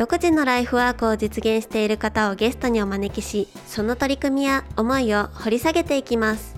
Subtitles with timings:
[0.00, 6.56] 独自のライフワークを実現している方をゲストにお招きしその取り組みや思いを掘り下げていきます。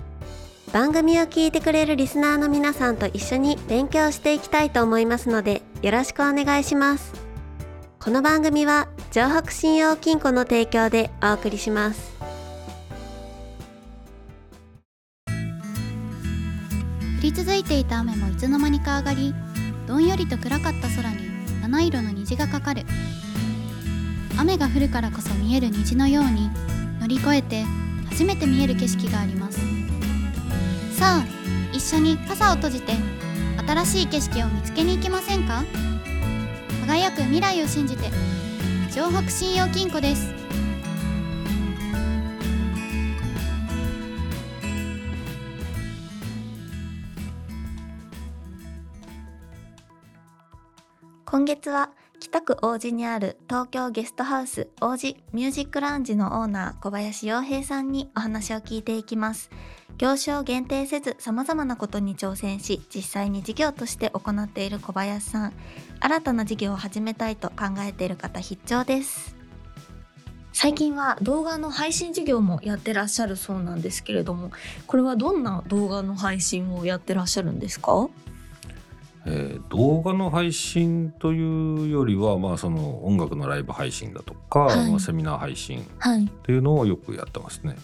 [0.71, 7.11] 番組を聞いてくれるリスナーの皆さんと一緒に勉強していきたいと思いますのでよろしくお願いします。
[7.99, 12.13] この番組は城北信用金庫の提供でお送りします。
[15.27, 15.31] 降
[17.21, 19.35] り続いていた雨もいつの間にか上がり
[19.85, 21.17] どんよりと暗かった空に
[21.61, 22.85] 七色の虹がかかる。
[24.39, 26.49] 雨が降るからこそ見える虹のように
[26.99, 27.63] 乗り越えて
[28.09, 29.59] 初めて見える景色があります。
[30.97, 31.25] さあ
[31.73, 32.93] 一緒に傘を閉じて
[33.67, 35.63] 新しい景色を見つけに行きませんか？
[36.85, 38.09] 輝く未来を信じて
[38.91, 40.33] 城北信用金庫です。
[51.25, 51.89] 今月は
[52.23, 59.49] 北区王子にある東京ゲストハウス王子ミュージックラウンジのオーナー小林洋平さんにお話を聞いていきます。
[59.97, 65.53] 業種を限定せず様々なことに挑戦し実際に事業として行っている小林さん。
[65.99, 69.35] 新たな事業を始めたいと考えている方必聴です。
[70.53, 74.51] 最近は動画の配信事業もやってらっしゃるそうなんですけれども
[74.87, 78.07] これはどんな動画の配信をやってらっしゃるんですか？
[79.25, 84.89] えー動画の配信というよりは、まあ、その音楽のライブ配信だとか、はい。
[84.89, 86.27] まあ、セミナー配信っはい。
[86.27, 87.75] ていうのをよくやってますね。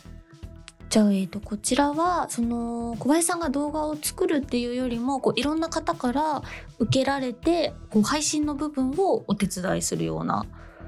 [0.89, 6.41] じゃあ、えー、とこちらはその小林さんが動画を作るっていうよりもこういろんな方から
[6.79, 10.45] 受けられてこう配信の部分をお手伝いするような、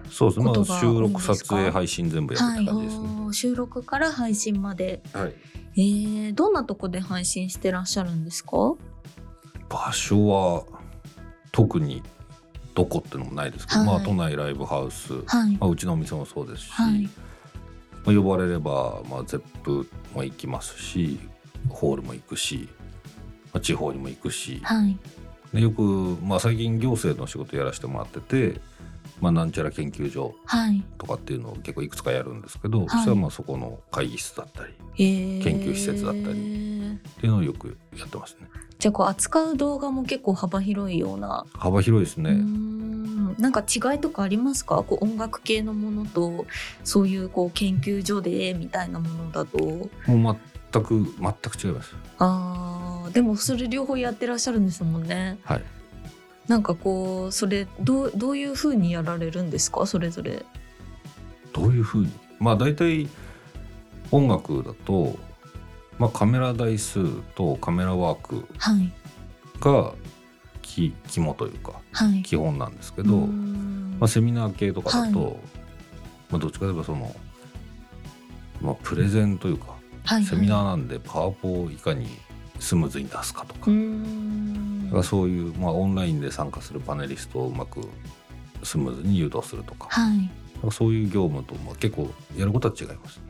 [0.09, 3.07] そうですね、まあ、収録撮影配信全部やるって感じですね。
[3.07, 5.33] おー収録から配信まで、はい、
[5.75, 8.73] えー、どんなとこで配信してらっしゃるんですか？
[9.71, 10.63] 場所は
[11.53, 12.03] 特に
[12.75, 13.87] どこってのもないですけど、はい。
[13.87, 15.57] まあ、都内ライブハウス、はい。
[15.57, 17.09] まあ、うちのお店もそうですし、はい。
[18.05, 21.19] まあ、呼ばれれば、まあ、ゼップも行きますし
[21.69, 22.67] ホールも行くし、
[23.53, 24.97] まあ、地方にも行くし、はい。
[25.53, 25.81] でよく、
[26.23, 28.61] まあ、最近行政の仕事やらせてもらってて、
[29.19, 32.89] まあ、なんちゃら研究所はい、とかっていうのを結構いくつかやるんですけど、い。
[32.89, 36.70] そしたらまあそこの会議室だったりえー、研究施設だったり
[37.17, 38.47] っていうのをよくやってますね。
[38.79, 41.45] じゃあこう扱う動画も結構幅広いような。
[41.53, 42.33] 幅広いですね。
[43.37, 44.83] なんか違いとかありますか？
[44.83, 46.45] こう音楽系のものと
[46.83, 49.57] そういうこう研究所でみたいなものだと。
[50.07, 50.37] もう
[50.73, 51.95] 全く全く違います。
[52.17, 53.11] あー。
[53.11, 55.37] でもそれ両方やってらっしゃるんですもんね。
[55.43, 55.63] はい。
[56.47, 59.85] なんかこうそれどうどういう風にやられるんですか？
[59.85, 60.43] それぞれ。
[61.53, 62.11] どういうふうに？
[62.39, 63.07] まあ大体
[64.11, 65.17] 音楽だと、
[66.01, 68.91] まあ、カメラ台数とカメラワークはい。
[71.07, 72.23] 肝というかはい。
[72.23, 75.31] 基本なんですけけど、まあ、セミナー系とかだと、は
[76.31, 77.15] まあ、どっちかといえばその、
[78.61, 79.75] まあ、プレゼンというか
[80.05, 82.07] はいセミナーーなんでパワポをいかに
[82.59, 87.87] スムーズに出すかとか,、うそういう、まあ、オンラインで参加するパネリストをうまく
[88.63, 90.71] スムーズに誘導するとか,、はい。
[90.71, 93.23] そういう業務と、まあ、結構やることは違いますね。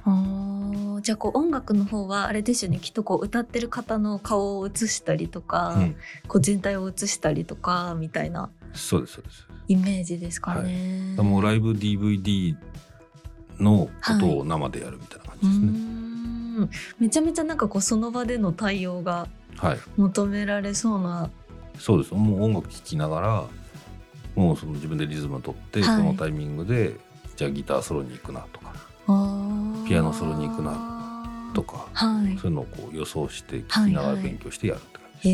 [1.01, 5.95] じゃあこう音楽の方はあれですよねきっとこう歌ってる方の顔を映したりとか、うん、
[6.27, 9.47] こう全体を映したりとかみたいなそうですそうです。
[9.67, 11.15] イメージですかね。
[11.17, 12.55] もうライブ DVD
[13.59, 15.65] のことを生でやるみたいな感うじですね。
[15.67, 15.69] ー
[16.63, 16.69] ん
[16.99, 21.29] めちゃめちゃなんかこうその場での対応がはい、求められそうな。
[21.77, 22.13] そうです。
[22.13, 23.45] もう音楽聴きながら、
[24.35, 26.95] もうその自分でリズム取って、はいこのタイミングで
[27.35, 28.73] じゃあギターソロに行くなとか
[29.87, 30.71] ピアノソロに行くな
[31.53, 32.37] とか、はい。
[32.37, 35.29] そういうのをこう予想して聴きながら勉強してやるって感じ。
[35.29, 35.33] へ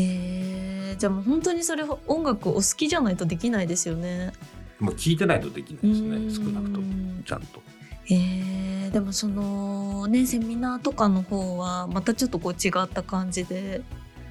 [0.92, 4.32] えじゃあもう本当にそれ音楽お好きじゃないとできないですよね。
[4.78, 6.46] まあ聴いてないとできないですね。
[6.46, 7.62] 少なくともちゃんと。
[8.10, 13.82] えー、でもそのねセミナーとかの方はまたちょっとこう違った感じで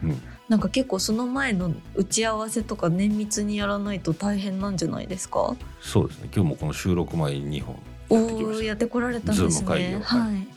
[0.04, 0.22] うん。
[0.50, 5.56] なんか結構その前の打ち合わせとか綿密にやらないと大変なんじゃないですか？
[5.81, 6.30] そうですね。
[6.33, 7.75] 今日もこの収録前に2本
[8.10, 8.60] おやってきました。
[8.60, 10.48] おやってこられたんですズーム会議をねはい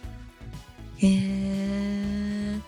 [1.03, 2.61] へえ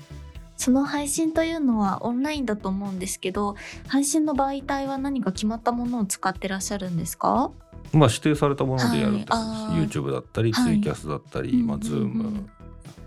[0.57, 3.57] その配信というのはオンラインだと思うんですけど
[3.89, 7.51] 配信の媒体は何か決まったものを使ってらっしゃるんですか？
[7.93, 9.47] まあ指定されたものでやるってことはい。
[9.81, 10.75] あです、YouTube だったり、はい。
[10.75, 11.99] ツイキャスだったり、まあ、うんうん。
[11.99, 12.51] うん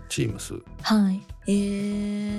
[0.08, 1.22] Zoom、Teams はい。
[1.48, 1.52] え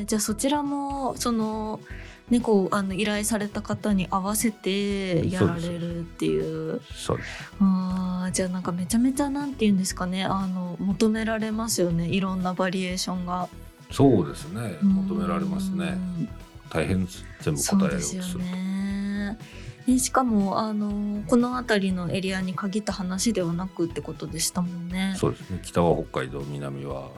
[0.04, 1.80] ー、じゃあそちらもその
[2.30, 6.82] ねこうあの依頼された方に合わせてやられるっていう。
[6.94, 7.30] そうです。
[7.60, 10.24] あーじゃあなんかめちゃめちゃなんて言うんですかね。
[10.24, 12.08] あの求められますよね。
[12.08, 13.48] いろんなバリエーションが。
[13.92, 14.78] そうですね。
[14.82, 15.86] 求められますね。
[15.86, 16.30] うん
[16.70, 17.08] 大変
[17.40, 18.40] 全部答えようすると。
[18.40, 19.38] ね。
[19.86, 25.14] でしかもあのこの辺りのエリアに限った話ではなくってことでしたもんね。
[25.16, 25.60] そうですね。
[25.64, 27.10] 北は北海道南は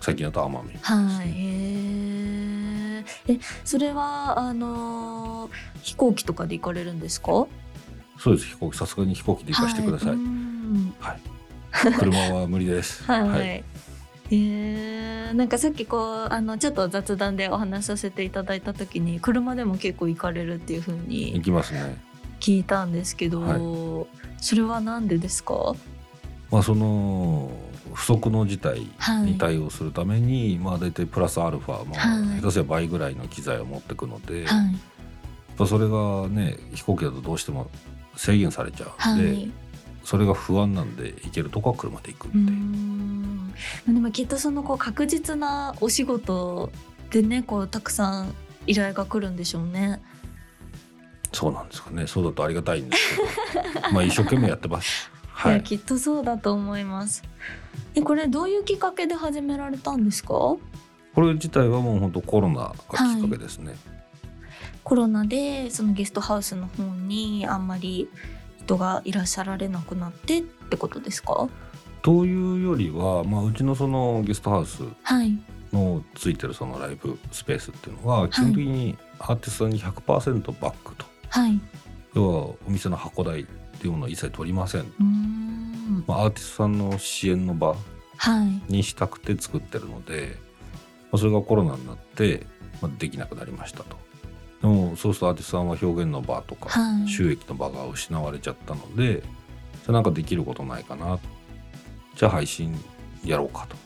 [0.00, 0.68] 最近だと奄美。
[0.68, 1.28] ですね、はい。
[1.28, 2.21] へー
[3.28, 5.50] えそれはあの
[5.82, 7.46] 飛行機とかで行かれるんですか？
[8.18, 8.78] そうです飛行機。
[8.78, 11.20] さすがに飛行機で行かせてください、はうんはい。
[11.98, 13.02] 車は無理です。
[13.10, 13.64] はい、
[14.30, 21.96] えーなんかさっきこうあのちょっと雑談でお話しさせていただいた時に車でも結構行かれるっていう風行にきますね。
[22.38, 24.06] 聞いたんですけど、は
[24.38, 25.74] それは何でですか？
[26.50, 27.50] まあその
[27.92, 28.86] 不測の事態
[29.24, 32.40] に対応するために、まあ大体プラスアルファ、まあはい。
[32.40, 34.76] 下手すれば倍ぐらいの機材を持ってくので、はい。
[35.56, 37.70] ぱそれがね飛行機だとどうしても
[38.16, 39.52] 制限されちゃはうんで、い。
[40.04, 46.72] それが不安なんで行けるとこは車で行くってでもきっとそのこう確実なお仕事
[47.10, 48.34] でねこうたくさん
[48.66, 50.02] 依頼が来るんでしょうね。
[51.32, 52.06] そうなんですかね。
[52.06, 53.16] そうだとありがたいんです
[53.52, 53.92] けど。
[53.92, 55.10] まあ一生懸命やってます
[55.50, 55.62] はい。
[55.62, 57.22] きっとそうだと思います。
[57.94, 60.28] えこれどういうきっかけで始められたんですか？
[60.28, 60.60] こ
[61.16, 63.74] れ自体はもう本当コロナがきっかけですね、
[64.82, 68.08] コロナでそのゲストハウスの方にあんまり
[68.60, 71.48] 人がいらっしゃられなくなってってことですか？
[72.02, 75.38] というよりは、まあ、うちのそのゲストハウスはい。
[75.72, 81.60] のついてるそのライブスペースっていうのは基本的にアーティストに100%バックと、はい。
[82.14, 83.44] 要はお店の箱代っ
[83.80, 84.84] ていうものを一切取りません、う
[86.06, 87.76] まあ、アーティストさんの支援の場
[88.16, 88.72] はい。
[88.72, 90.36] にしたくて作ってるので、
[91.10, 92.46] まあ、それがコロナになって、
[92.80, 93.96] まあ、できなくなりましたと。
[94.62, 97.08] でもそうするとアーティストさんは表現の場とかはい。
[97.08, 101.18] 収益の場が失われちゃったので、じゃあなんかできることないかな。
[102.14, 102.78] じゃあ配信
[103.24, 103.76] やろうかと。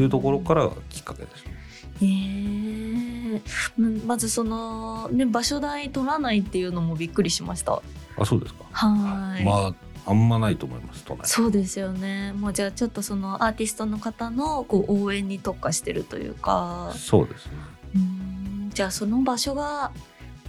[0.00, 1.44] いうところからきっかけです。
[2.00, 3.40] えー。
[3.78, 7.82] うんまずそのね場所代取らないっていうのもびっくりしました。
[8.16, 8.64] あそうですか。
[8.72, 9.44] はい。
[9.44, 9.74] まあ
[10.06, 11.26] あんまないと思います都内。
[11.26, 12.32] そうですよね。
[12.32, 16.92] もうじゃあちょっとそのアーティストの方のこう応援に特化してるというか。
[16.94, 17.52] そうですね。
[18.74, 19.92] じゃあその場所が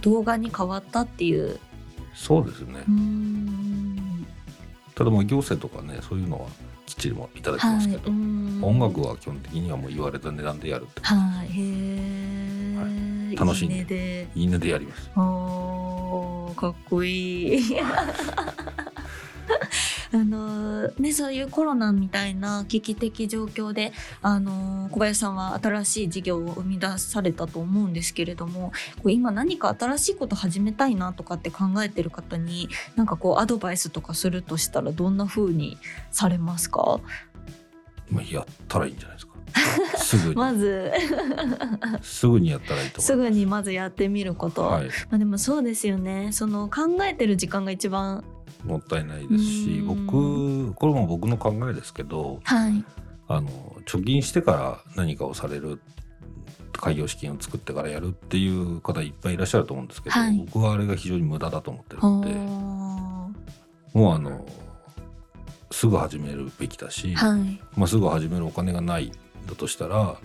[0.02, 1.58] 動画に変わったっていう。
[2.14, 2.84] そうですね。
[4.94, 6.48] ただまあ行政とかねそういうのは
[6.86, 8.64] きっちりもいただきますけど、うーん。
[8.64, 11.48] 音楽は基本的にはもう言われた値段でやるってはい。
[11.48, 11.50] へ
[13.32, 15.10] え、楽しんでいいねでやります。
[15.16, 17.76] おーかっこいい
[20.12, 23.92] あのねそういうコロナみたいな危機的状況で
[24.22, 35.78] あの小林さんは新しい事業を生み出されたと思うんですけれどもこう今何か新しいこと始めたいなとかって考えてる方になんかこうアドバイスとかするとしたらどんな風に
[36.10, 37.00] されますか？
[38.08, 39.36] まあやったらいいんじゃないですか。
[39.96, 40.92] すぐに、 まず。
[42.02, 43.00] すぐにやったらいいと。
[43.00, 46.30] すぐにまずやってみること、はい、まあ、でもそうですよね。
[46.32, 48.22] その考えてる時間が一番
[48.66, 50.06] もったいないですしうん。
[50.06, 52.84] 僕これも僕の考えですけどはい。
[53.28, 53.48] あの
[53.86, 55.80] 貯金してから何かをされる
[56.72, 60.36] 開業資金を作ってからやるっていう方いっぱいいらっしゃると思うんですけど、はい。
[60.36, 62.34] 僕はあれが非常に無駄だと思ってるほので
[63.98, 64.46] もうあの
[65.70, 67.60] すぐ始めるべきだし、はい。
[67.76, 69.12] まあ、すぐ始めるお金がない
[69.46, 70.16] だとしたら、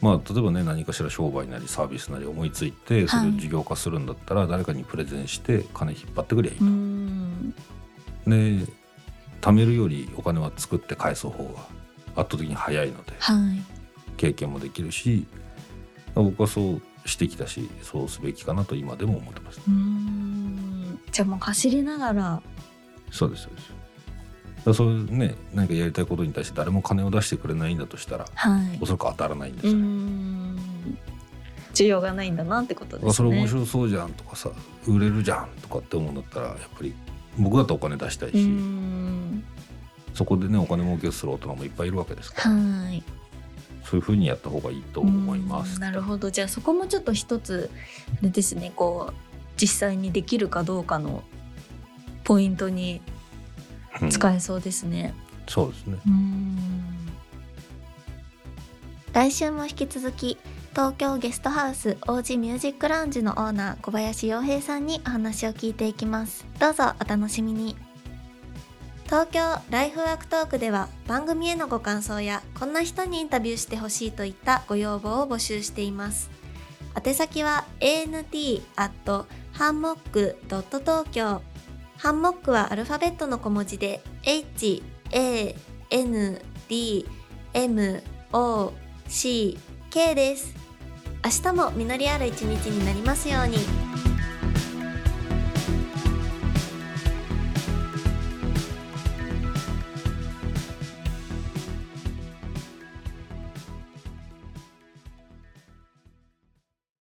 [0.00, 6.64] まあ、例えばね何かしら商売なりサービスなり思いついてそれを事業化するんだったら誰かにプレゼンして金引っ張ってくりゃいいと。
[6.64, 7.54] うん
[8.26, 8.66] で
[9.40, 11.60] 貯めるよりお金は作って返す方が
[12.20, 13.62] 圧倒的に早いのではい
[14.16, 15.26] 経験もできるし
[16.14, 19.60] 僕はそうしてきたしそうすべきかなと今でも思ってます。
[19.68, 22.42] うんじゃあもう走りながら
[23.10, 23.72] そうですそうです。
[24.66, 28.78] だそういうね何かやりたいことに対して誰も金を出してくれないんだとしたらはい。
[28.80, 30.58] おそらく当たらないんですうよ、ん。
[31.72, 33.10] 需要がないんだなってことですね。
[33.10, 34.50] あそれ面白そうじゃんとかさ
[34.86, 36.94] 売れるじゃんとかって思うんだったらやっぱり
[37.38, 39.44] 僕だとお金出したいし、うん。
[40.14, 43.02] そこでねお金儲けする大人もいっぱいいるわけですから、はい。
[43.84, 45.76] そういうふうにやった方がいいと思います。
[45.76, 46.30] うんなるほど。
[46.30, 47.70] じゃあそこもちょっと一つ
[48.22, 49.14] ですねこう
[49.56, 51.22] 実際にできるかどうかの
[52.24, 53.15] ポイントにうん
[54.10, 55.14] 使えそうですね。
[55.48, 55.98] そうですね。
[56.06, 56.58] うん。
[59.12, 60.38] 来週も引き続き
[60.72, 66.44] 東京ゲストハウス王子ミュージックラウンジのオーナー小林洋平さんにお話を聞いていきます。
[66.60, 67.76] どうぞお楽しみに。
[69.06, 76.28] 東京ライフワークトークでは番組へのご感想やこんな人にインタビューしてほしいといったご要望を募集しています。
[77.02, 81.40] 宛先は ant アットハンモックドット東京
[81.98, 85.54] ハンモックはアルファベットの小文字で h a
[85.90, 87.06] n d
[87.54, 88.72] m o
[89.08, 89.58] c
[89.90, 90.54] k です。
[91.24, 94.05] 明日も実りある一日になりますように。